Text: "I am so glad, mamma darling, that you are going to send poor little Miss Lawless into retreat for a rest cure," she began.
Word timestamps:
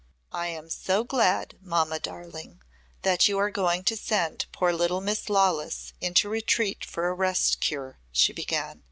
"I 0.33 0.47
am 0.47 0.71
so 0.71 1.03
glad, 1.03 1.57
mamma 1.61 1.99
darling, 1.99 2.63
that 3.03 3.27
you 3.27 3.37
are 3.37 3.51
going 3.51 3.83
to 3.83 3.95
send 3.95 4.47
poor 4.51 4.73
little 4.73 4.99
Miss 4.99 5.29
Lawless 5.29 5.93
into 6.01 6.27
retreat 6.27 6.83
for 6.83 7.07
a 7.07 7.13
rest 7.13 7.59
cure," 7.59 7.99
she 8.11 8.33
began. 8.33 8.79